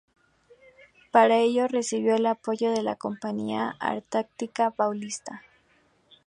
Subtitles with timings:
[1.11, 5.43] Para ello recibió el apoyo de la Companhia Antarctica Paulista.